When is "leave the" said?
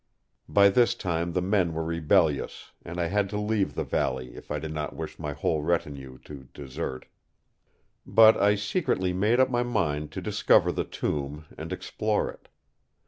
3.39-3.83